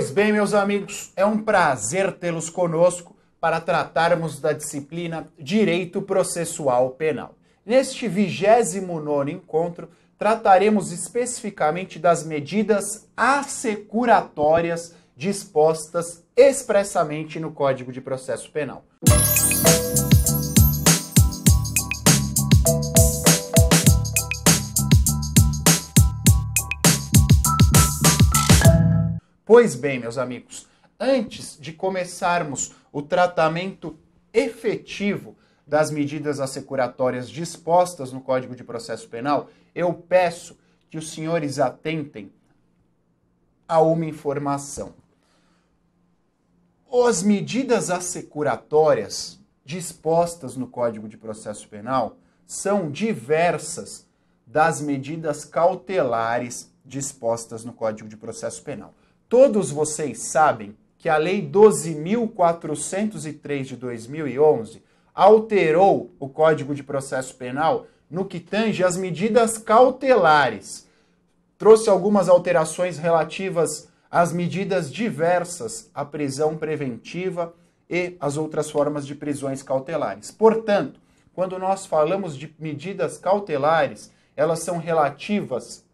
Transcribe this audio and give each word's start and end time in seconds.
Pois 0.00 0.10
bem, 0.10 0.32
meus 0.32 0.54
amigos, 0.54 1.12
é 1.14 1.26
um 1.26 1.36
prazer 1.36 2.12
tê-los 2.12 2.48
conosco 2.48 3.14
para 3.38 3.60
tratarmos 3.60 4.40
da 4.40 4.50
disciplina 4.50 5.28
Direito 5.38 6.00
Processual 6.00 6.92
Penal. 6.92 7.34
Neste 7.66 8.08
29 8.08 9.30
encontro, 9.30 9.90
trataremos 10.18 10.90
especificamente 10.90 11.98
das 11.98 12.24
medidas 12.24 13.10
assecuratórias 13.14 14.94
dispostas 15.14 16.24
expressamente 16.34 17.38
no 17.38 17.52
Código 17.52 17.92
de 17.92 18.00
Processo 18.00 18.50
Penal. 18.50 18.82
Pois 29.52 29.74
bem, 29.74 29.98
meus 29.98 30.16
amigos, 30.16 30.68
antes 30.96 31.58
de 31.60 31.72
começarmos 31.72 32.70
o 32.92 33.02
tratamento 33.02 33.98
efetivo 34.32 35.36
das 35.66 35.90
medidas 35.90 36.38
assecuratórias 36.38 37.28
dispostas 37.28 38.12
no 38.12 38.20
Código 38.20 38.54
de 38.54 38.62
Processo 38.62 39.08
Penal, 39.08 39.50
eu 39.74 39.92
peço 39.92 40.56
que 40.88 40.96
os 40.96 41.10
senhores 41.10 41.58
atentem 41.58 42.32
a 43.66 43.80
uma 43.80 44.06
informação. 44.06 44.94
As 47.08 47.20
medidas 47.20 47.90
assecuratórias 47.90 49.40
dispostas 49.64 50.54
no 50.54 50.68
Código 50.68 51.08
de 51.08 51.16
Processo 51.16 51.66
Penal 51.66 52.16
são 52.46 52.88
diversas 52.88 54.06
das 54.46 54.80
medidas 54.80 55.44
cautelares 55.44 56.72
dispostas 56.84 57.64
no 57.64 57.72
Código 57.72 58.08
de 58.08 58.16
Processo 58.16 58.62
Penal. 58.62 58.94
Todos 59.30 59.70
vocês 59.70 60.18
sabem 60.18 60.76
que 60.98 61.08
a 61.08 61.16
Lei 61.16 61.40
12.403 61.40 63.62
de 63.62 63.76
2011 63.76 64.82
alterou 65.14 66.10
o 66.18 66.28
Código 66.28 66.74
de 66.74 66.82
Processo 66.82 67.36
Penal 67.36 67.86
no 68.10 68.24
que 68.24 68.40
tange 68.40 68.82
às 68.82 68.96
medidas 68.96 69.56
cautelares. 69.56 70.88
Trouxe 71.56 71.88
algumas 71.88 72.28
alterações 72.28 72.98
relativas 72.98 73.88
às 74.10 74.32
medidas 74.32 74.92
diversas 74.92 75.88
à 75.94 76.04
prisão 76.04 76.56
preventiva 76.56 77.54
e 77.88 78.16
às 78.18 78.36
outras 78.36 78.68
formas 78.68 79.06
de 79.06 79.14
prisões 79.14 79.62
cautelares. 79.62 80.32
Portanto, 80.32 80.98
quando 81.32 81.56
nós 81.56 81.86
falamos 81.86 82.36
de 82.36 82.52
medidas 82.58 83.16
cautelares, 83.16 84.10
elas 84.36 84.58
são 84.58 84.78
relativas 84.78 85.84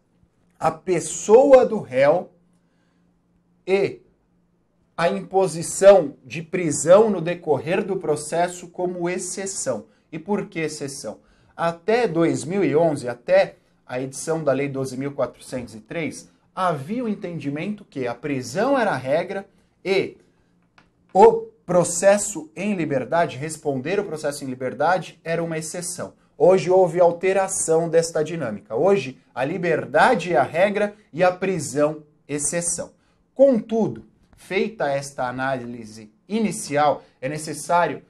à 0.59 0.71
pessoa 0.71 1.67
do 1.67 1.79
réu 1.79 2.31
e 3.67 4.01
a 4.95 5.09
imposição 5.09 6.15
de 6.25 6.41
prisão 6.41 7.09
no 7.09 7.21
decorrer 7.21 7.83
do 7.83 7.97
processo 7.97 8.69
como 8.69 9.09
exceção. 9.09 9.85
E 10.11 10.17
por 10.17 10.47
que 10.47 10.59
exceção? 10.59 11.19
Até 11.55 12.07
2011, 12.07 13.07
até 13.07 13.57
a 13.85 14.01
edição 14.01 14.43
da 14.43 14.53
Lei 14.53 14.69
12.403, 14.71 16.29
havia 16.55 17.03
o 17.03 17.09
entendimento 17.09 17.85
que 17.85 18.07
a 18.07 18.15
prisão 18.15 18.79
era 18.79 18.91
a 18.91 18.97
regra 18.97 19.47
e 19.85 20.17
o 21.13 21.47
processo 21.65 22.49
em 22.55 22.73
liberdade, 22.75 23.37
responder 23.37 23.99
o 23.99 24.05
processo 24.05 24.43
em 24.43 24.47
liberdade, 24.47 25.19
era 25.23 25.43
uma 25.43 25.57
exceção. 25.57 26.13
Hoje 26.37 26.69
houve 26.69 26.99
alteração 26.99 27.89
desta 27.89 28.23
dinâmica. 28.23 28.75
Hoje, 28.75 29.19
a 29.33 29.43
liberdade 29.43 30.33
é 30.33 30.37
a 30.37 30.43
regra 30.43 30.95
e 31.11 31.23
a 31.23 31.31
prisão, 31.31 32.03
exceção. 32.27 32.96
Contudo, 33.37 34.03
feita 34.35 34.89
esta 34.89 35.27
análise 35.27 36.11
inicial, 36.27 37.03
é 37.21 37.29
necessário 37.29 38.01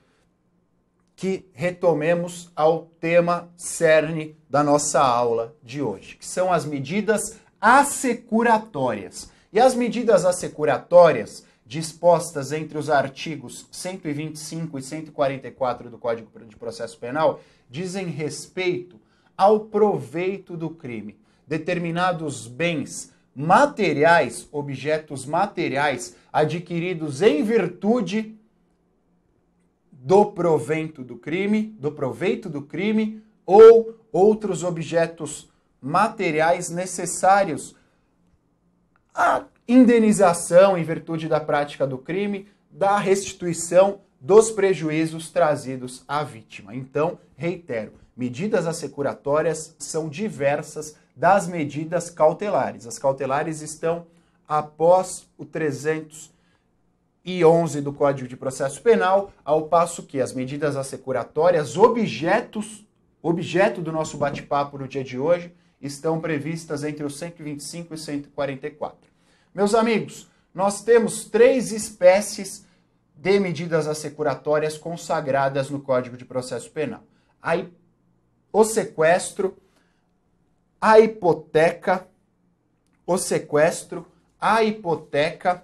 que 1.18 1.50
retomemos 1.52 2.50
ao 2.56 2.86
tema 3.02 3.50
cerne 3.58 4.38
da 4.50 4.64
nossa 4.64 5.02
aula 5.02 5.54
de 5.62 5.82
hoje, 5.82 6.16
que 6.16 6.26
são 6.26 6.54
as 6.54 6.64
medidas 6.64 7.38
assecuratórias. 7.60 9.30
E 9.52 9.60
as 9.60 9.76
medidas 9.76 10.24
assecuratórias 10.24 11.46
dispostas 11.66 12.54
entre 12.54 12.78
os 12.78 12.90
artigos 12.90 13.68
125 13.70 14.80
e 14.80 14.82
144 14.82 15.90
do 15.90 15.98
Código 15.98 16.32
de 16.46 16.56
Processo 16.56 16.98
Penal 16.98 17.42
dizem 17.70 18.08
respeito 18.08 18.98
ao 19.36 19.60
proveito 19.60 20.56
do 20.56 20.70
crime. 20.70 21.20
Determinados 21.46 22.48
bens 22.48 23.12
materiais, 23.40 24.50
objetos 24.52 25.24
materiais 25.24 26.16
adquiridos 26.34 27.22
em 27.22 27.44
virtude 27.44 28.36
do 29.92 30.26
provento 30.26 31.04
do 31.04 31.18
crime, 31.18 31.76
do 31.80 31.92
proveito 31.92 32.50
do 32.50 32.64
crime 32.64 33.22
ou 33.46 33.96
outros 34.12 34.64
objetos 34.64 35.52
materiais 35.80 36.72
necessários 36.72 37.76
à 39.14 39.46
indenização 39.68 40.76
em 40.76 40.84
virtude 40.84 41.28
da 41.28 41.40
prática 41.40 41.86
do 41.86 42.00
crime, 42.00 42.48
da 42.72 42.98
restituição 42.98 44.02
dos 44.20 44.50
prejuízos 44.50 45.30
trazidos 45.30 46.04
à 46.08 46.24
vítima. 46.24 46.76
Então, 46.76 47.20
reitero, 47.36 47.94
medidas 48.16 48.66
assecuratórias 48.66 49.76
são 49.78 50.10
diversas 50.10 50.96
das 51.18 51.48
medidas 51.48 52.12
cautelares. 52.12 52.86
As 52.86 53.00
cautelares 53.00 53.62
estão 53.62 54.06
após 54.48 55.28
o 55.36 55.44
311 55.44 57.82
do 57.82 57.92
Código 57.92 58.30
de 58.30 58.38
Processo 58.38 58.80
Penal, 58.84 59.32
ao 59.44 59.64
passo 59.64 60.04
que 60.04 60.22
as 60.22 60.32
medidas 60.32 60.76
assecuratórias, 60.76 61.76
objetos, 61.76 62.86
objeto 63.20 63.82
do 63.82 63.92
nosso 63.92 64.16
bate-papo 64.16 64.78
no 64.78 64.88
dia 64.88 65.04
de 65.04 65.18
hoje, 65.18 65.52
estão 65.82 66.22
previstas 66.22 66.84
entre 66.84 67.04
os 67.04 67.18
125 67.18 67.96
e 67.96 67.98
144. 67.98 69.10
Meus 69.56 69.74
amigos, 69.74 70.30
nós 70.54 70.84
temos 70.84 71.26
três 71.26 71.72
espécies 71.72 72.64
de 73.16 73.40
medidas 73.40 73.88
assecuratórias 73.88 74.78
consagradas 74.78 75.72
no 75.72 75.80
Código 75.80 76.16
de 76.16 76.26
Processo 76.26 76.70
Penal. 76.70 77.02
Aí, 77.42 77.74
o 78.54 78.64
sequestro, 78.64 79.58
a 80.80 81.00
hipoteca, 81.00 82.08
o 83.06 83.18
sequestro, 83.18 84.06
a 84.40 84.64
hipoteca 84.64 85.64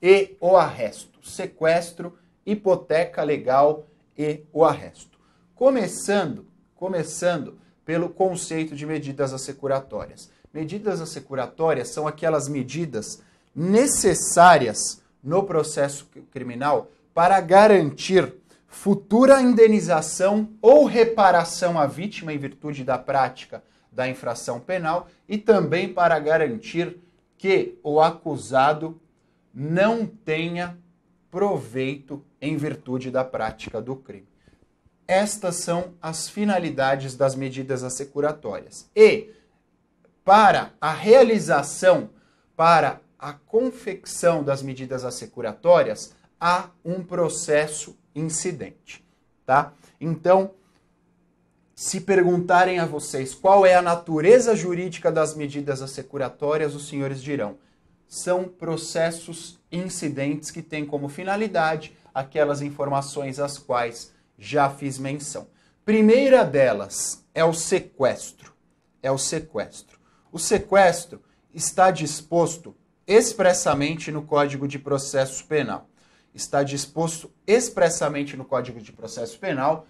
e 0.00 0.36
o 0.40 0.56
arresto. 0.56 1.18
Sequestro, 1.22 2.18
hipoteca 2.46 3.22
legal 3.22 3.86
e 4.16 4.44
o 4.52 4.64
arresto. 4.64 5.18
Começando, 5.54 6.46
começando 6.74 7.58
pelo 7.84 8.08
conceito 8.08 8.74
de 8.74 8.86
medidas 8.86 9.32
assecuratórias. 9.32 10.30
Medidas 10.52 11.00
assecuratórias 11.00 11.88
são 11.88 12.06
aquelas 12.06 12.48
medidas 12.48 13.22
necessárias 13.54 15.02
no 15.22 15.42
processo 15.44 16.08
criminal 16.30 16.90
para 17.12 17.40
garantir 17.40 18.32
futura 18.70 19.42
indenização 19.42 20.48
ou 20.62 20.86
reparação 20.86 21.78
à 21.78 21.86
vítima 21.86 22.32
em 22.32 22.38
virtude 22.38 22.84
da 22.84 22.96
prática 22.96 23.62
da 23.90 24.08
infração 24.08 24.60
penal 24.60 25.08
e 25.28 25.36
também 25.36 25.92
para 25.92 26.18
garantir 26.20 26.96
que 27.36 27.78
o 27.82 28.00
acusado 28.00 28.98
não 29.52 30.06
tenha 30.06 30.78
proveito 31.30 32.24
em 32.40 32.56
virtude 32.56 33.10
da 33.10 33.24
prática 33.24 33.82
do 33.82 33.96
crime. 33.96 34.28
Estas 35.06 35.56
são 35.56 35.94
as 36.00 36.28
finalidades 36.28 37.16
das 37.16 37.34
medidas 37.34 37.82
assecuratórias. 37.82 38.88
E 38.94 39.30
para 40.24 40.72
a 40.80 40.92
realização, 40.92 42.10
para 42.54 43.00
a 43.18 43.32
confecção 43.32 44.44
das 44.44 44.62
medidas 44.62 45.04
assecuratórias, 45.04 46.14
há 46.40 46.70
um 46.84 47.04
processo 47.04 47.96
incidente, 48.14 49.04
tá? 49.44 49.74
Então, 50.00 50.52
se 51.74 52.00
perguntarem 52.00 52.78
a 52.78 52.86
vocês 52.86 53.34
qual 53.34 53.66
é 53.66 53.74
a 53.74 53.82
natureza 53.82 54.56
jurídica 54.56 55.12
das 55.12 55.34
medidas 55.34 55.82
assecuratórias, 55.82 56.74
os 56.74 56.88
senhores 56.88 57.22
dirão: 57.22 57.58
são 58.08 58.44
processos 58.44 59.60
incidentes 59.70 60.50
que 60.50 60.62
têm 60.62 60.86
como 60.86 61.08
finalidade 61.08 61.96
aquelas 62.14 62.60
informações 62.62 63.38
às 63.38 63.58
quais 63.58 64.12
já 64.38 64.68
fiz 64.70 64.98
menção. 64.98 65.46
Primeira 65.84 66.44
delas 66.44 67.24
é 67.34 67.44
o 67.44 67.52
sequestro. 67.52 68.52
É 69.02 69.10
o 69.10 69.18
sequestro. 69.18 69.98
O 70.30 70.38
sequestro 70.38 71.22
está 71.52 71.90
disposto 71.90 72.74
expressamente 73.06 74.12
no 74.12 74.22
Código 74.22 74.68
de 74.68 74.78
Processo 74.78 75.46
Penal 75.46 75.89
está 76.34 76.62
disposto 76.62 77.30
expressamente 77.46 78.36
no 78.36 78.44
Código 78.44 78.80
de 78.80 78.92
Processo 78.92 79.38
Penal, 79.38 79.86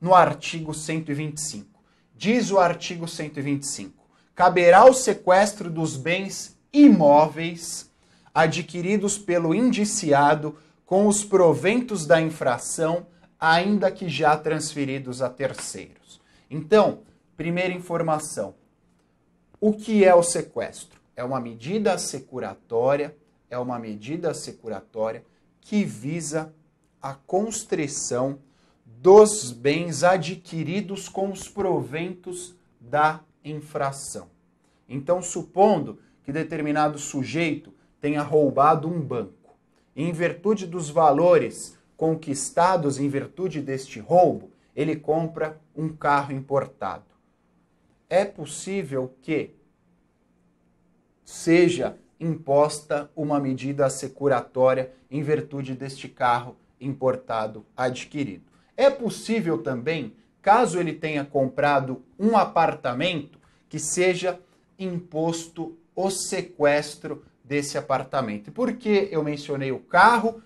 no 0.00 0.14
artigo 0.14 0.74
125. 0.74 1.68
Diz 2.16 2.50
o 2.50 2.58
artigo 2.58 3.06
125: 3.08 4.04
caberá 4.34 4.84
o 4.84 4.94
sequestro 4.94 5.70
dos 5.70 5.96
bens 5.96 6.58
imóveis 6.72 7.90
adquiridos 8.34 9.18
pelo 9.18 9.54
indiciado 9.54 10.56
com 10.86 11.06
os 11.06 11.24
proventos 11.24 12.06
da 12.06 12.20
infração, 12.20 13.06
ainda 13.38 13.90
que 13.90 14.08
já 14.08 14.36
transferidos 14.36 15.20
a 15.22 15.28
terceiros. 15.28 16.20
Então, 16.50 17.00
primeira 17.36 17.72
informação: 17.72 18.54
o 19.60 19.72
que 19.72 20.04
é 20.04 20.14
o 20.14 20.22
sequestro? 20.22 21.00
É 21.14 21.22
uma 21.22 21.40
medida 21.40 21.96
securatória, 21.98 23.14
é 23.50 23.58
uma 23.58 23.78
medida 23.78 24.32
securatória 24.32 25.24
que 25.62 25.84
visa 25.84 26.54
a 27.00 27.14
constrição 27.14 28.38
dos 28.84 29.50
bens 29.50 30.04
adquiridos 30.04 31.08
com 31.08 31.32
os 31.32 31.48
proventos 31.48 32.54
da 32.80 33.20
infração. 33.44 34.28
Então, 34.88 35.22
supondo 35.22 35.98
que 36.22 36.32
determinado 36.32 36.98
sujeito 36.98 37.72
tenha 38.00 38.22
roubado 38.22 38.86
um 38.86 39.00
banco, 39.00 39.56
e 39.96 40.04
em 40.04 40.12
virtude 40.12 40.66
dos 40.66 40.90
valores 40.90 41.78
conquistados 41.96 42.98
em 42.98 43.08
virtude 43.08 43.60
deste 43.60 43.98
roubo, 44.00 44.50
ele 44.74 44.96
compra 44.96 45.60
um 45.74 45.88
carro 45.88 46.32
importado. 46.32 47.04
É 48.08 48.24
possível 48.24 49.14
que 49.22 49.54
seja 51.24 51.96
imposta 52.22 53.10
uma 53.16 53.40
medida 53.40 53.90
securatória 53.90 54.92
em 55.10 55.22
virtude 55.22 55.74
deste 55.74 56.08
carro 56.08 56.56
importado 56.80 57.66
adquirido. 57.76 58.44
É 58.76 58.88
possível 58.88 59.58
também, 59.58 60.14
caso 60.40 60.78
ele 60.78 60.92
tenha 60.92 61.24
comprado 61.24 62.02
um 62.18 62.36
apartamento, 62.36 63.38
que 63.68 63.78
seja 63.78 64.38
imposto 64.78 65.76
o 65.94 66.10
sequestro 66.10 67.24
desse 67.44 67.76
apartamento. 67.76 68.52
por 68.52 68.72
que 68.74 69.08
eu 69.10 69.22
mencionei 69.22 69.72
o 69.72 69.78
carro 69.78 70.40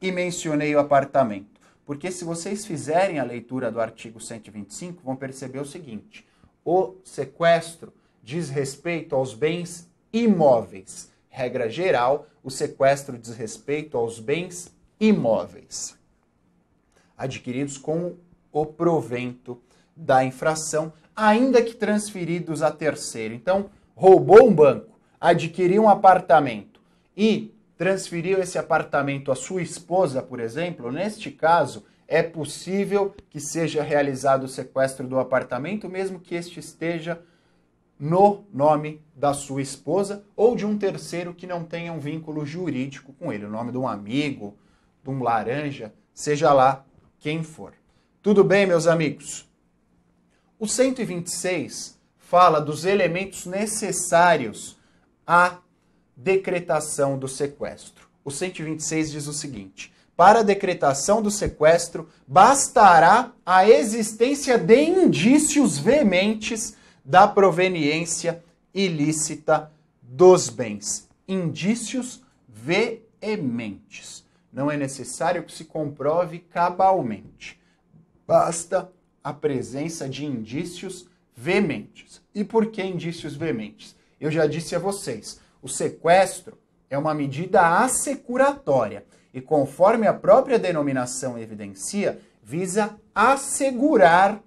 e 0.00 0.12
mencionei 0.12 0.74
o 0.74 0.78
apartamento? 0.78 1.60
Porque 1.86 2.10
se 2.10 2.24
vocês 2.24 2.66
fizerem 2.66 3.18
a 3.18 3.24
leitura 3.24 3.70
do 3.70 3.80
artigo 3.80 4.20
125, 4.20 5.02
vão 5.02 5.16
perceber 5.16 5.60
o 5.60 5.66
seguinte: 5.66 6.26
o 6.64 6.96
sequestro 7.04 7.92
diz 8.22 8.48
respeito 8.48 9.14
aos 9.14 9.34
bens 9.34 9.88
imóveis. 10.12 11.13
Regra 11.36 11.68
geral, 11.68 12.28
o 12.44 12.48
sequestro 12.48 13.18
diz 13.18 13.34
respeito 13.34 13.98
aos 13.98 14.20
bens 14.20 14.72
imóveis 15.00 15.98
adquiridos 17.18 17.76
com 17.76 18.14
o 18.52 18.64
provento 18.64 19.60
da 19.96 20.24
infração, 20.24 20.92
ainda 21.14 21.60
que 21.60 21.74
transferidos 21.74 22.62
a 22.62 22.70
terceiro. 22.70 23.34
Então, 23.34 23.68
roubou 23.96 24.46
um 24.46 24.54
banco, 24.54 24.96
adquiriu 25.20 25.82
um 25.82 25.88
apartamento 25.88 26.80
e 27.16 27.52
transferiu 27.76 28.38
esse 28.38 28.56
apartamento 28.56 29.32
à 29.32 29.34
sua 29.34 29.60
esposa, 29.60 30.22
por 30.22 30.38
exemplo, 30.38 30.92
neste 30.92 31.32
caso, 31.32 31.84
é 32.06 32.22
possível 32.22 33.12
que 33.28 33.40
seja 33.40 33.82
realizado 33.82 34.44
o 34.44 34.48
sequestro 34.48 35.08
do 35.08 35.18
apartamento, 35.18 35.88
mesmo 35.88 36.20
que 36.20 36.36
este 36.36 36.60
esteja 36.60 37.20
no 37.98 38.44
nome 38.52 39.00
da 39.14 39.32
sua 39.32 39.62
esposa 39.62 40.24
ou 40.36 40.56
de 40.56 40.66
um 40.66 40.76
terceiro 40.76 41.34
que 41.34 41.46
não 41.46 41.64
tenha 41.64 41.92
um 41.92 42.00
vínculo 42.00 42.44
jurídico 42.44 43.12
com 43.12 43.32
ele, 43.32 43.44
o 43.44 43.50
nome 43.50 43.72
de 43.72 43.78
um 43.78 43.86
amigo, 43.86 44.56
de 45.02 45.10
um 45.10 45.22
laranja, 45.22 45.92
seja 46.12 46.52
lá 46.52 46.84
quem 47.18 47.42
for. 47.42 47.72
Tudo 48.22 48.42
bem, 48.42 48.66
meus 48.66 48.86
amigos? 48.86 49.48
O 50.58 50.66
126 50.66 51.98
fala 52.18 52.60
dos 52.60 52.84
elementos 52.84 53.46
necessários 53.46 54.78
à 55.26 55.58
decretação 56.16 57.18
do 57.18 57.28
sequestro. 57.28 58.08
O 58.24 58.30
126 58.30 59.10
diz 59.10 59.26
o 59.26 59.32
seguinte: 59.32 59.92
para 60.16 60.40
a 60.40 60.44
decretação 60.44 61.20
do 61.20 61.30
sequestro, 61.30 62.08
bastará 62.26 63.32
a 63.44 63.68
existência 63.68 64.56
de 64.56 64.84
indícios 64.84 65.76
veementes 65.76 66.76
da 67.04 67.28
proveniência 67.28 68.42
ilícita 68.72 69.70
dos 70.00 70.48
bens. 70.48 71.08
Indícios 71.28 72.22
veementes. 72.48 74.24
Não 74.52 74.70
é 74.70 74.76
necessário 74.76 75.42
que 75.42 75.52
se 75.52 75.64
comprove 75.64 76.38
cabalmente. 76.38 77.60
Basta 78.26 78.90
a 79.22 79.32
presença 79.32 80.08
de 80.08 80.24
indícios 80.24 81.08
veementes. 81.36 82.22
E 82.34 82.44
por 82.44 82.66
que 82.66 82.82
indícios 82.82 83.34
veementes? 83.34 83.96
Eu 84.20 84.30
já 84.30 84.46
disse 84.46 84.74
a 84.74 84.78
vocês, 84.78 85.40
o 85.60 85.68
sequestro 85.68 86.56
é 86.88 86.96
uma 86.96 87.14
medida 87.14 87.82
assecuratória 87.82 89.04
e, 89.32 89.40
conforme 89.40 90.06
a 90.06 90.14
própria 90.14 90.58
denominação 90.58 91.38
evidencia, 91.38 92.20
visa 92.42 92.96
assegurar 93.14 94.40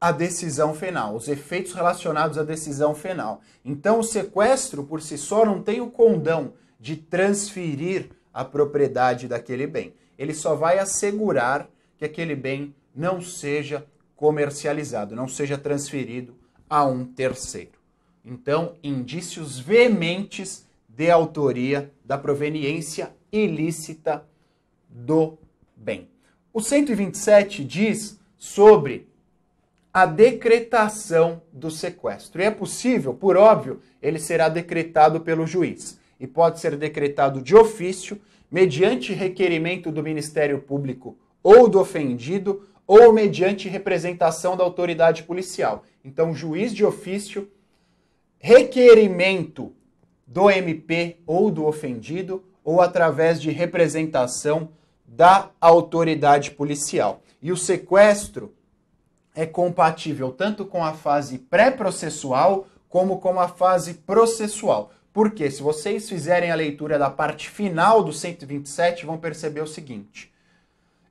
a 0.00 0.12
decisão 0.12 0.74
final, 0.74 1.14
os 1.14 1.28
efeitos 1.28 1.74
relacionados 1.74 2.38
à 2.38 2.42
decisão 2.42 2.94
final. 2.94 3.42
Então, 3.62 3.98
o 3.98 4.04
sequestro 4.04 4.84
por 4.84 5.02
si 5.02 5.18
só 5.18 5.44
não 5.44 5.62
tem 5.62 5.80
o 5.80 5.90
condão 5.90 6.54
de 6.78 6.96
transferir 6.96 8.08
a 8.32 8.42
propriedade 8.42 9.28
daquele 9.28 9.66
bem. 9.66 9.92
Ele 10.18 10.32
só 10.32 10.54
vai 10.54 10.78
assegurar 10.78 11.68
que 11.98 12.04
aquele 12.04 12.34
bem 12.34 12.74
não 12.94 13.20
seja 13.20 13.86
comercializado, 14.16 15.14
não 15.14 15.28
seja 15.28 15.58
transferido 15.58 16.34
a 16.68 16.84
um 16.84 17.04
terceiro. 17.04 17.72
Então, 18.24 18.76
indícios 18.82 19.58
veementes 19.58 20.66
de 20.88 21.10
autoria 21.10 21.92
da 22.04 22.16
proveniência 22.16 23.14
ilícita 23.30 24.24
do 24.88 25.38
bem. 25.76 26.08
O 26.52 26.60
127 26.60 27.64
diz 27.64 28.18
sobre 28.36 29.09
a 29.92 30.06
decretação 30.06 31.42
do 31.52 31.70
sequestro. 31.70 32.40
E 32.40 32.44
é 32.44 32.50
possível, 32.50 33.12
por 33.12 33.36
óbvio, 33.36 33.80
ele 34.00 34.18
será 34.18 34.48
decretado 34.48 35.20
pelo 35.20 35.46
juiz 35.46 35.98
e 36.18 36.26
pode 36.26 36.60
ser 36.60 36.76
decretado 36.76 37.42
de 37.42 37.56
ofício, 37.56 38.20
mediante 38.50 39.12
requerimento 39.12 39.90
do 39.90 40.02
Ministério 40.02 40.58
Público 40.60 41.16
ou 41.42 41.68
do 41.68 41.80
ofendido, 41.80 42.66
ou 42.86 43.12
mediante 43.12 43.68
representação 43.68 44.56
da 44.56 44.64
autoridade 44.64 45.22
policial. 45.22 45.84
Então, 46.04 46.34
juiz 46.34 46.74
de 46.74 46.84
ofício, 46.84 47.48
requerimento 48.38 49.72
do 50.26 50.50
MP 50.50 51.18
ou 51.24 51.50
do 51.50 51.66
ofendido, 51.66 52.42
ou 52.64 52.80
através 52.80 53.40
de 53.40 53.50
representação 53.50 54.70
da 55.06 55.50
autoridade 55.60 56.50
policial. 56.50 57.22
E 57.40 57.52
o 57.52 57.56
sequestro 57.56 58.52
é 59.40 59.46
compatível 59.46 60.32
tanto 60.32 60.66
com 60.66 60.84
a 60.84 60.92
fase 60.92 61.38
pré-processual 61.38 62.66
como 62.90 63.20
com 63.20 63.40
a 63.40 63.48
fase 63.48 63.94
processual. 63.94 64.92
Porque 65.14 65.50
se 65.50 65.62
vocês 65.62 66.06
fizerem 66.06 66.50
a 66.50 66.54
leitura 66.54 66.98
da 66.98 67.08
parte 67.08 67.48
final 67.48 68.04
do 68.04 68.12
127, 68.12 69.06
vão 69.06 69.16
perceber 69.16 69.62
o 69.62 69.66
seguinte: 69.66 70.30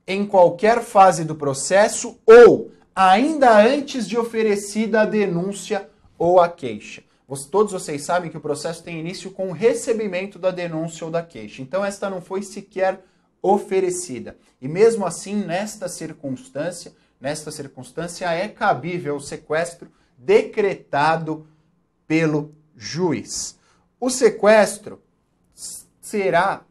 em 0.06 0.28
qualquer 0.28 0.84
fase 0.84 1.26
do 1.26 1.34
processo 1.34 2.20
ou 2.24 2.72
ainda 2.96 3.66
antes 3.66 4.08
de 4.08 4.16
oferecida 4.16 5.02
a 5.02 5.06
denúncia 5.06 5.90
ou 6.16 6.40
a 6.40 6.48
queixa. 6.48 7.02
Todos 7.50 7.74
vocês 7.74 8.04
sabem 8.04 8.30
que 8.30 8.38
o 8.38 8.42
processo 8.42 8.84
tem 8.84 9.00
início 9.00 9.32
com 9.32 9.50
o 9.50 9.54
recebimento 9.54 10.38
da 10.38 10.52
denúncia 10.52 11.04
ou 11.04 11.12
da 11.12 11.24
queixa. 11.24 11.64
Então, 11.64 11.84
esta 11.84 12.10
não 12.12 12.22
foi 12.22 12.44
sequer 12.44 13.04
oferecida. 13.42 14.38
E 14.62 14.68
mesmo 14.68 15.06
assim, 15.06 15.36
nesta 15.36 15.88
circunstância, 15.88 16.92
nesta 17.20 17.52
circunstância 17.52 18.32
é 18.32 18.48
cabível 18.48 19.16
o 19.16 19.22
sequestro 19.22 19.92
decretado 20.18 21.48
pelo 22.08 22.54
juiz. 22.76 23.58
O 24.00 24.10
sequestro 24.10 25.02
será 26.02 26.62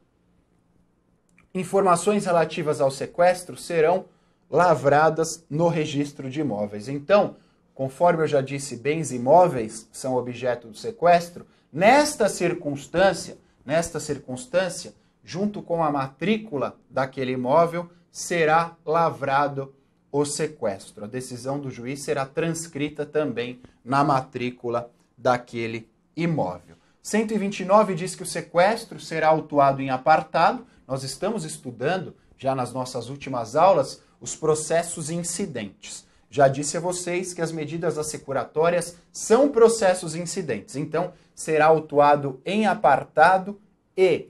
informações 1.54 2.24
relativas 2.24 2.80
ao 2.80 2.90
sequestro 2.90 3.56
serão 3.56 4.06
lavradas 4.50 5.44
no 5.48 5.68
registro 5.68 6.30
de 6.30 6.40
imóveis. 6.40 6.88
Então, 6.88 7.36
conforme 7.74 8.22
eu 8.22 8.26
já 8.26 8.40
disse, 8.40 8.76
bens 8.76 9.12
imóveis 9.12 9.88
são 9.92 10.16
objeto 10.16 10.68
do 10.68 10.76
sequestro. 10.76 11.46
Nesta 11.72 12.28
circunstância, 12.28 13.36
nesta 13.64 14.00
circunstância, 14.00 14.94
junto 15.22 15.60
com 15.62 15.84
a 15.84 15.90
matrícula 15.90 16.78
daquele 16.88 17.32
imóvel, 17.32 17.90
será 18.10 18.74
lavrado 18.84 19.74
o 20.20 20.26
sequestro. 20.26 21.04
A 21.04 21.08
decisão 21.08 21.58
do 21.58 21.70
juiz 21.70 22.02
será 22.02 22.26
transcrita 22.26 23.06
também 23.06 23.60
na 23.84 24.02
matrícula 24.04 24.90
daquele 25.16 25.88
imóvel. 26.16 26.76
129 27.02 27.94
diz 27.94 28.14
que 28.14 28.22
o 28.22 28.26
sequestro 28.26 29.00
será 29.00 29.28
autuado 29.28 29.80
em 29.80 29.90
apartado. 29.90 30.66
Nós 30.86 31.02
estamos 31.02 31.44
estudando, 31.44 32.14
já 32.36 32.54
nas 32.54 32.72
nossas 32.72 33.08
últimas 33.08 33.56
aulas, 33.56 34.02
os 34.20 34.36
processos 34.36 35.10
incidentes. 35.10 36.06
Já 36.30 36.48
disse 36.48 36.76
a 36.76 36.80
vocês 36.80 37.32
que 37.32 37.40
as 37.40 37.50
medidas 37.50 37.96
assecuratórias 37.96 38.96
são 39.10 39.48
processos 39.48 40.14
incidentes, 40.14 40.76
então 40.76 41.12
será 41.34 41.66
autuado 41.66 42.42
em 42.44 42.66
apartado 42.66 43.58
e 43.96 44.28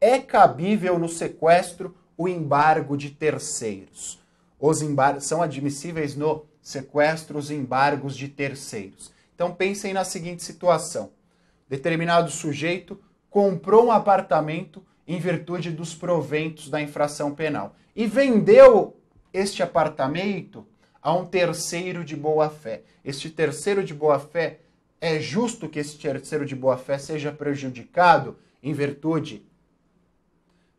é 0.00 0.20
cabível 0.20 0.98
no 0.98 1.08
sequestro 1.08 1.96
o 2.16 2.28
embargo 2.28 2.96
de 2.96 3.10
terceiros. 3.10 4.21
Os 4.64 4.78
são 5.24 5.42
admissíveis 5.42 6.14
no 6.14 6.46
sequestro 6.62 7.36
os 7.36 7.50
embargos 7.50 8.16
de 8.16 8.28
terceiros. 8.28 9.10
Então 9.34 9.52
pensem 9.52 9.92
na 9.92 10.04
seguinte 10.04 10.44
situação: 10.44 11.10
determinado 11.68 12.30
sujeito 12.30 12.96
comprou 13.28 13.86
um 13.86 13.90
apartamento 13.90 14.80
em 15.04 15.18
virtude 15.18 15.72
dos 15.72 15.96
proventos 15.96 16.70
da 16.70 16.80
infração 16.80 17.34
penal 17.34 17.74
e 17.96 18.06
vendeu 18.06 18.96
este 19.32 19.64
apartamento 19.64 20.64
a 21.02 21.12
um 21.12 21.26
terceiro 21.26 22.04
de 22.04 22.14
boa 22.14 22.48
fé. 22.48 22.82
Este 23.04 23.28
terceiro 23.30 23.82
de 23.82 23.92
boa 23.92 24.20
fé 24.20 24.60
é 25.00 25.18
justo 25.18 25.68
que 25.68 25.80
esse 25.80 25.98
terceiro 25.98 26.46
de 26.46 26.54
boa 26.54 26.78
fé 26.78 26.98
seja 26.98 27.32
prejudicado 27.32 28.38
em 28.62 28.72
virtude 28.72 29.44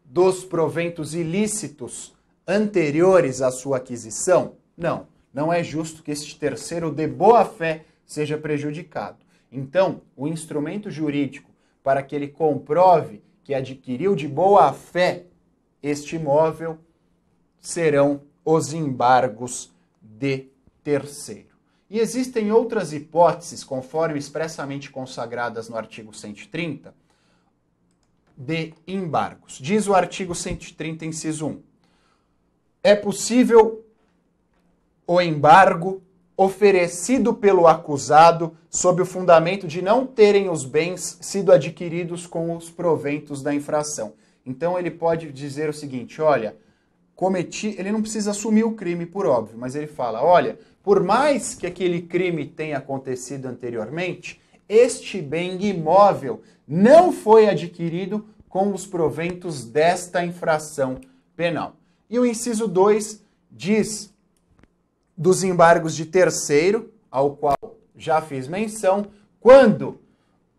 dos 0.06 0.46
proventos 0.46 1.13
ilícitos 1.13 2.13
anteriores 2.47 3.41
à 3.41 3.51
sua 3.51 3.77
aquisição? 3.77 4.55
Não, 4.77 5.07
não 5.33 5.51
é 5.51 5.63
justo 5.63 6.03
que 6.03 6.12
este 6.12 6.38
terceiro 6.38 6.91
de 6.91 7.07
boa 7.07 7.45
fé 7.45 7.85
seja 8.05 8.38
prejudicado. 8.38 9.17
Então, 9.51 10.01
o 10.15 10.27
instrumento 10.27 10.89
jurídico 10.89 11.50
para 11.83 12.01
que 12.01 12.15
ele 12.15 12.27
comprove 12.27 13.21
que 13.43 13.53
adquiriu 13.53 14.15
de 14.15 14.27
boa 14.27 14.71
fé 14.73 15.25
este 15.81 16.15
imóvel 16.15 16.77
serão 17.59 18.21
os 18.43 18.73
embargos 18.73 19.71
de 20.01 20.47
terceiro. 20.83 21.53
E 21.89 22.00
existem 22.00 22.51
outras 22.51 22.93
hipóteses, 22.93 23.63
conforme 23.63 24.17
expressamente 24.17 24.89
consagradas 24.89 25.69
no 25.69 25.77
artigo 25.77 26.13
130, 26.13 26.93
de 28.35 28.73
embargos. 28.88 29.59
Diz 29.59 29.88
o 29.88 29.93
artigo 29.93 30.33
130, 30.33 31.05
inciso 31.05 31.47
1. 31.47 31.62
É 32.84 32.94
possível 32.96 33.86
o 35.08 35.22
embargo 35.22 36.02
oferecido 36.36 37.34
pelo 37.34 37.66
acusado 37.66 38.58
sob 38.70 39.02
o 39.02 39.06
fundamento 39.06 39.66
de 39.68 39.82
não 39.82 40.06
terem 40.06 40.50
os 40.50 40.66
bens 40.66 41.18
sido 41.22 41.54
adquiridos 41.54 42.28
com 42.28 42.56
os 42.56 42.70
proventos 42.70 43.42
da 43.42 43.54
infração. 43.54 44.13
Então 44.46 44.78
ele 44.78 44.92
pode 44.92 45.32
dizer 45.32 45.70
o 45.70 45.74
seguinte: 45.74 46.22
olha, 46.22 46.58
cometi, 47.16 47.75
ele 47.78 47.92
não 47.92 48.02
precisa 48.02 48.32
assumir 48.32 48.66
o 48.66 48.74
crime 48.74 49.06
por 49.06 49.25
óbvio, 49.25 49.58
mas 49.58 49.75
ele 49.75 49.88
fala: 49.88 50.22
olha, 50.22 50.60
por 50.84 51.02
mais 51.02 51.56
que 51.56 51.66
aquele 51.66 52.02
crime 52.02 52.46
tenha 52.46 52.78
acontecido 52.78 53.46
anteriormente, 53.46 54.42
este 54.68 55.22
bem 55.22 55.63
imóvel 55.66 56.42
não 56.68 57.13
foi 57.13 57.48
adquirido 57.48 58.25
com 58.50 58.74
os 58.74 58.86
proventos 58.86 59.63
desta 59.63 60.25
infração 60.25 61.00
penal. 61.36 61.78
E 62.13 62.20
o 62.20 62.27
inciso 62.27 62.67
2 62.67 63.24
diz 63.50 64.13
dos 65.17 65.43
embargos 65.43 65.96
de 65.96 66.05
terceiro, 66.05 66.93
ao 67.10 67.36
qual 67.36 67.58
já 67.98 68.22
fiz 68.22 68.48
menção, 68.48 69.08
quando 69.39 70.00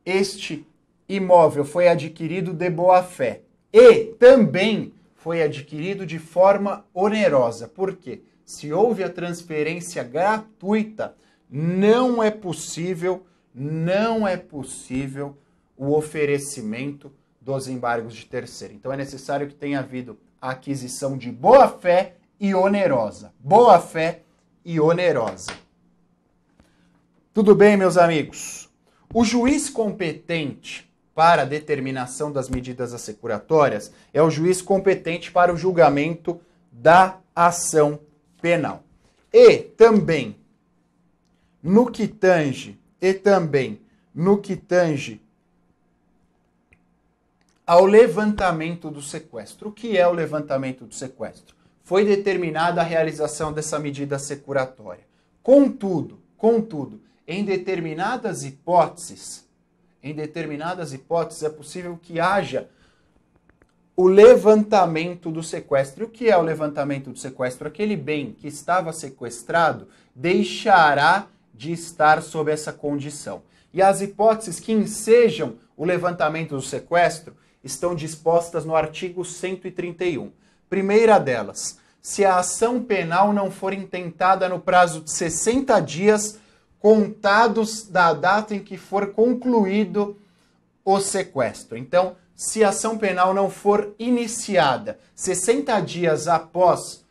este 0.05 0.67
imóvel 1.09 1.65
foi 1.65 1.87
adquirido 1.87 2.53
de 2.53 2.69
boa 2.69 3.05
fé 3.05 3.43
e 3.73 4.07
também 4.19 4.93
foi 5.15 5.45
adquirido 5.45 6.05
de 6.05 6.19
forma 6.19 6.85
onerosa. 6.93 7.69
Por 7.69 7.95
quê? 7.95 8.23
Se 8.45 8.73
houve 8.73 9.05
a 9.05 9.09
transferência 9.09 10.03
gratuita, 10.03 11.15
não 11.49 12.21
é 12.21 12.33
possível, 12.33 13.25
não 13.55 14.27
é 14.27 14.37
possível 14.37 15.39
o 15.77 15.95
oferecimento 15.97 17.13
dos 17.41 17.69
embargos 17.69 18.13
de 18.13 18.27
terceiro. 18.27 18.75
Então 18.75 18.93
é 18.93 18.97
necessário 18.97 19.47
que 19.47 19.55
tenha 19.55 19.79
havido 19.79 20.19
aquisição 20.51 21.17
de 21.17 21.33
boa 21.33 21.69
fé 21.69 22.17
e 22.39 22.55
onerosa. 22.55 23.33
Boa 23.39 23.81
fé 23.81 24.21
e 24.65 24.79
onerosa. 24.79 25.53
Tudo 27.33 27.55
bem, 27.55 27.77
meus 27.77 27.97
amigos? 27.97 28.69
O 29.13 29.25
juiz 29.25 29.71
competente 29.71 30.91
para 31.15 31.43
a 31.43 31.47
determinação 31.47 32.31
das 32.31 32.49
medidas 32.49 32.93
assecuratórias 32.93 33.93
é 34.13 34.23
o 34.23 34.31
juiz 34.31 34.61
competente 34.61 35.33
para 35.33 35.53
o 35.53 35.57
julgamento 35.57 36.41
da 36.71 37.19
ação 37.35 38.01
penal. 38.43 38.83
E 39.33 39.59
também 39.59 40.37
no 41.63 41.91
que 41.91 42.07
tange 42.07 42.79
e 43.01 43.15
também 43.15 43.81
no 44.15 44.39
que 44.39 44.57
tange 44.57 45.24
ao 47.67 47.85
levantamento 47.85 48.91
do 48.91 49.03
sequestro. 49.03 49.69
O 49.69 49.73
que 49.73 49.97
é 49.97 50.07
o 50.07 50.13
levantamento 50.13 50.85
do 50.85 50.95
sequestro? 50.95 51.55
foi 51.85 52.05
determinada 52.05 52.81
a 52.81 52.85
realização 52.85 53.53
dessa 53.53 53.79
medida 53.79 54.19
securatória. 54.19 55.05
Contudo, 55.43 56.19
contudo, 56.37 57.01
em 57.29 57.45
determinadas 57.45 58.43
hipóteses, 58.43 59.47
em 60.03 60.15
determinadas 60.15 60.95
hipóteses 60.95 61.43
é 61.43 61.51
possível 61.51 61.99
que 62.03 62.19
haja 62.19 62.69
o 63.95 64.07
levantamento 64.09 65.31
do 65.31 65.43
sequestro. 65.43 66.07
O 66.07 66.09
que 66.09 66.29
é 66.29 66.37
o 66.37 66.43
levantamento 66.43 67.11
do 67.11 67.19
sequestro? 67.19 67.69
Aquele 67.69 67.97
bem 67.97 68.33
que 68.33 68.49
estava 68.49 68.93
sequestrado 68.93 69.87
deixará 70.15 71.27
de 71.53 71.73
estar 71.73 72.23
sob 72.23 72.51
essa 72.51 72.73
condição. 72.73 73.43
E 73.73 73.83
as 73.83 74.01
hipóteses 74.01 74.59
que 74.59 74.73
ensejam 74.73 75.57
o 75.77 75.85
levantamento 75.85 76.57
do 76.57 76.63
sequestro 76.63 77.37
estão 77.65 77.95
dispostas 77.95 78.65
no 78.65 78.77
artigo 78.77 79.25
131. 79.25 80.31
Primeira 80.69 81.19
delas, 81.19 81.79
se 82.01 82.25
a 82.25 82.37
ação 82.37 82.83
penal 82.83 83.33
não 83.33 83.51
for 83.51 83.73
intentada 83.73 84.49
no 84.49 84.61
prazo 84.61 85.01
de 85.01 85.11
60 85.11 85.81
dias 85.81 86.39
contados 86.79 87.89
da 87.89 88.13
data 88.13 88.55
em 88.55 88.61
que 88.61 88.77
for 88.77 89.13
concluído 89.13 90.19
o 90.85 91.01
sequestro. 91.01 91.79
Então, 91.79 92.17
se 92.37 92.63
a 92.63 92.69
ação 92.69 92.99
penal 92.99 93.33
não 93.33 93.49
for 93.49 93.95
iniciada 93.99 94.99
60 95.15 95.81
dias 95.81 96.29
após 96.29 97.03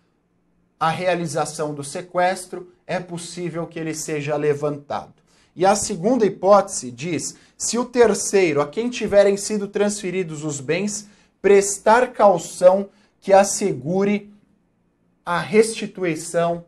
a 0.79 0.89
realização 0.89 1.73
do 1.73 1.83
sequestro, 1.83 2.71
é 2.85 2.99
possível 2.99 3.65
que 3.65 3.79
ele 3.79 3.95
seja 3.95 4.35
levantado. 4.35 5.22
E 5.55 5.65
a 5.65 5.75
segunda 5.75 6.25
hipótese 6.25 6.91
diz: 6.91 7.35
se 7.57 7.77
o 7.77 7.85
terceiro, 7.85 8.61
a 8.61 8.67
quem 8.67 8.89
tiverem 8.89 9.37
sido 9.37 9.67
transferidos 9.67 10.43
os 10.43 10.59
bens, 10.59 11.07
prestar 11.41 12.13
caução 12.13 12.89
que 13.19 13.31
assegure 13.31 14.33
a 15.25 15.39
restituição 15.39 16.65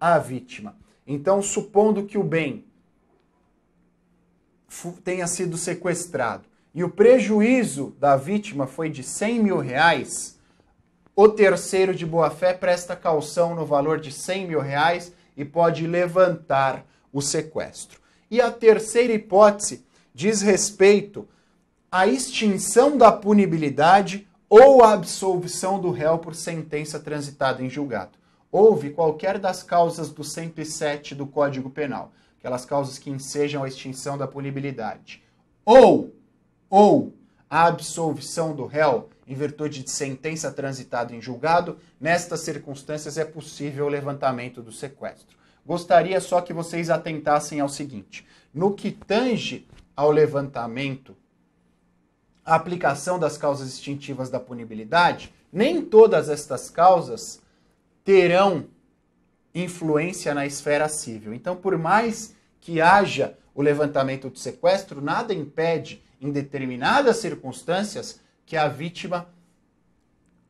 à 0.00 0.18
vítima. 0.18 0.76
Então, 1.06 1.40
supondo 1.42 2.04
que 2.04 2.18
o 2.18 2.22
bem 2.22 2.64
tenha 5.02 5.26
sido 5.26 5.56
sequestrado 5.56 6.44
e 6.74 6.84
o 6.84 6.90
prejuízo 6.90 7.96
da 7.98 8.16
vítima 8.16 8.66
foi 8.66 8.90
de 8.90 9.02
100 9.02 9.42
mil 9.42 9.58
reais, 9.58 10.38
o 11.14 11.26
terceiro 11.26 11.94
de 11.94 12.04
boa-fé 12.04 12.52
presta 12.52 12.94
caução 12.94 13.54
no 13.54 13.64
valor 13.64 13.98
de 13.98 14.12
100 14.12 14.48
mil 14.48 14.60
reais 14.60 15.10
e 15.34 15.44
pode 15.44 15.86
levantar 15.86 16.84
o 17.10 17.22
sequestro. 17.22 17.98
E 18.30 18.40
a 18.40 18.50
terceira 18.50 19.12
hipótese 19.12 19.84
diz 20.14 20.42
respeito 20.42 21.28
à 21.90 22.06
extinção 22.06 22.96
da 22.96 23.12
punibilidade 23.12 24.26
ou 24.48 24.82
a 24.82 24.92
absolvição 24.92 25.80
do 25.80 25.90
réu 25.90 26.18
por 26.18 26.34
sentença 26.34 26.98
transitada 26.98 27.62
em 27.62 27.70
julgado. 27.70 28.18
Houve 28.50 28.90
qualquer 28.90 29.38
das 29.38 29.62
causas 29.62 30.10
do 30.10 30.24
107 30.24 31.14
do 31.14 31.26
Código 31.26 31.68
Penal, 31.68 32.12
aquelas 32.38 32.64
causas 32.64 32.98
que 32.98 33.10
ensejam 33.10 33.62
a 33.62 33.68
extinção 33.68 34.16
da 34.16 34.26
punibilidade, 34.26 35.22
ou 35.64 36.12
ou 36.68 37.14
a 37.48 37.66
absolvição 37.66 38.54
do 38.54 38.66
réu 38.66 39.08
em 39.26 39.34
virtude 39.34 39.82
de 39.82 39.90
sentença 39.90 40.50
transitada 40.52 41.14
em 41.14 41.20
julgado, 41.20 41.78
nestas 42.00 42.40
circunstâncias 42.40 43.18
é 43.18 43.24
possível 43.24 43.86
o 43.86 43.88
levantamento 43.88 44.62
do 44.62 44.72
sequestro. 44.72 45.35
Gostaria 45.66 46.20
só 46.20 46.40
que 46.40 46.52
vocês 46.52 46.88
atentassem 46.90 47.58
ao 47.60 47.68
seguinte: 47.68 48.24
no 48.54 48.72
que 48.72 48.92
tange 48.92 49.66
ao 49.96 50.12
levantamento 50.12 51.16
a 52.44 52.54
aplicação 52.54 53.18
das 53.18 53.36
causas 53.36 53.68
extintivas 53.68 54.30
da 54.30 54.38
punibilidade, 54.38 55.34
nem 55.52 55.82
todas 55.82 56.28
estas 56.28 56.70
causas 56.70 57.42
terão 58.04 58.66
influência 59.52 60.32
na 60.32 60.46
esfera 60.46 60.88
civil. 60.88 61.34
Então, 61.34 61.56
por 61.56 61.76
mais 61.76 62.36
que 62.60 62.80
haja 62.80 63.36
o 63.52 63.60
levantamento 63.60 64.30
do 64.30 64.38
sequestro, 64.38 65.00
nada 65.00 65.34
impede, 65.34 66.00
em 66.20 66.30
determinadas 66.30 67.16
circunstâncias, 67.16 68.20
que 68.44 68.56
a 68.56 68.68
vítima 68.68 69.28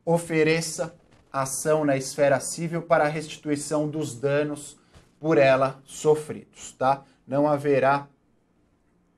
ofereça 0.05 0.95
ação 1.33 1.83
na 1.83 1.97
esfera 1.97 2.39
civil 2.39 2.83
para 2.83 3.05
a 3.05 3.09
restituição 3.09 3.87
dos 3.87 4.13
danos 4.13 4.77
por 5.19 5.37
ela 5.37 5.81
sofridos, 5.85 6.71
tá? 6.73 7.03
Não 7.25 7.47
haverá 7.47 8.07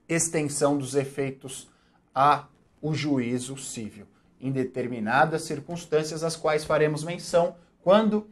extensão 0.07 0.77
dos 0.77 0.95
efeitos 0.95 1.69
a 2.13 2.47
o 2.81 2.93
juízo 2.93 3.57
civil, 3.57 4.07
em 4.39 4.51
determinadas 4.51 5.43
circunstâncias 5.43 6.23
às 6.23 6.35
quais 6.35 6.63
faremos 6.63 7.03
menção 7.03 7.55
quando 7.83 8.29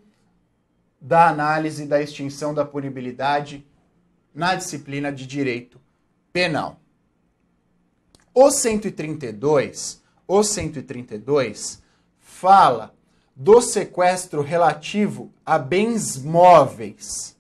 da 1.00 1.28
análise 1.30 1.86
da 1.86 2.02
extinção 2.02 2.54
da 2.54 2.66
punibilidade 2.66 3.66
na 4.34 4.56
disciplina 4.56 5.12
de 5.12 5.28
direito 5.28 5.80
penal. 6.34 6.80
O 8.34 8.52
132, 8.52 10.04
o 10.28 10.44
132 10.44 11.82
fala 12.20 12.94
do 13.36 13.62
sequestro 13.62 14.42
relativo 14.42 15.32
a 15.46 15.58
bens 15.60 16.18
móveis. 16.18 17.37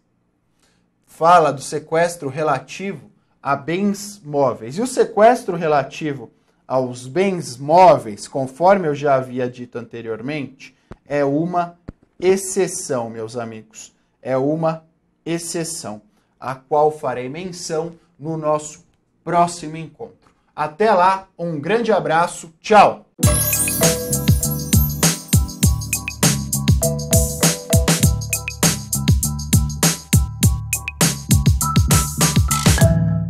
Fala 1.17 1.51
do 1.51 1.63
sequestro 1.63 2.29
relativo 2.29 3.09
a 3.41 3.55
bens 3.55 4.21
móveis. 4.24 4.77
E 4.77 4.83
o 4.83 4.86
sequestro 4.86 5.57
relativo 5.57 6.29
aos 6.67 7.07
bens 7.07 7.57
móveis, 7.57 8.27
conforme 8.27 8.88
eu 8.88 8.93
já 8.93 9.15
havia 9.15 9.50
dito 9.50 9.79
anteriormente, 9.79 10.77
é 11.07 11.25
uma 11.25 11.75
exceção, 12.19 13.09
meus 13.09 13.36
amigos. 13.36 13.95
É 14.21 14.38
uma 14.38 14.86
exceção, 15.25 16.03
a 16.39 16.53
qual 16.53 16.91
farei 16.91 17.27
menção 17.27 17.93
no 18.19 18.38
nosso 18.38 18.86
próximo 19.24 19.75
encontro. 19.75 20.29
Até 20.55 20.93
lá, 20.93 21.27
um 21.36 21.59
grande 21.59 21.91
abraço, 21.91 22.53
tchau! 22.62 23.07